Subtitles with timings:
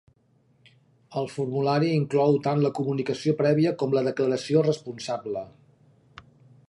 [1.21, 5.45] El formulari inclou tant la comunicació prèvia com la declaració responsable.